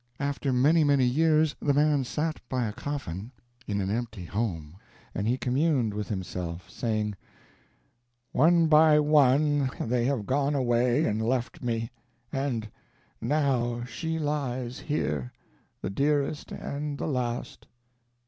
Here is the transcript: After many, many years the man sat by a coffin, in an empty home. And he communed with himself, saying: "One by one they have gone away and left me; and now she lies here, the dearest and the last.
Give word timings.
After 0.19 0.51
many, 0.51 0.83
many 0.83 1.05
years 1.05 1.55
the 1.59 1.75
man 1.75 2.03
sat 2.05 2.41
by 2.49 2.65
a 2.65 2.73
coffin, 2.73 3.29
in 3.67 3.79
an 3.81 3.91
empty 3.91 4.25
home. 4.25 4.77
And 5.13 5.27
he 5.27 5.37
communed 5.37 5.93
with 5.93 6.07
himself, 6.09 6.67
saying: 6.71 7.13
"One 8.31 8.65
by 8.65 8.99
one 8.99 9.69
they 9.79 10.05
have 10.05 10.25
gone 10.25 10.55
away 10.55 11.05
and 11.05 11.21
left 11.21 11.61
me; 11.61 11.91
and 12.33 12.71
now 13.21 13.83
she 13.83 14.17
lies 14.17 14.79
here, 14.79 15.31
the 15.83 15.91
dearest 15.91 16.51
and 16.51 16.97
the 16.97 17.05
last. 17.05 17.67